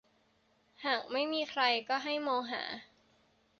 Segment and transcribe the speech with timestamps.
[0.85, 2.63] หากไม่มีใครก็ให้มองหา